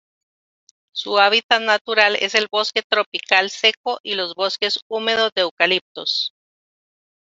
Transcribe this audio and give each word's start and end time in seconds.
Su 0.93 1.19
hábitat 1.19 1.61
natural 1.61 2.15
es 2.15 2.33
el 2.33 2.47
bosque 2.51 2.81
tropical 2.81 3.51
seco 3.51 3.99
y 4.01 4.15
los 4.15 4.33
bosques 4.33 4.79
húmedos 4.87 5.29
de 5.35 5.41
eucaliptos. 5.43 6.33